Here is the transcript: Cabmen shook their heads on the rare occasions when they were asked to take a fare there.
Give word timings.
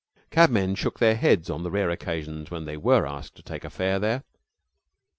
Cabmen 0.31 0.73
shook 0.73 0.97
their 0.97 1.13
heads 1.15 1.47
on 1.47 1.61
the 1.61 1.69
rare 1.69 1.91
occasions 1.91 2.49
when 2.49 2.65
they 2.65 2.75
were 2.75 3.05
asked 3.05 3.35
to 3.35 3.43
take 3.43 3.63
a 3.63 3.69
fare 3.69 3.99
there. 3.99 4.23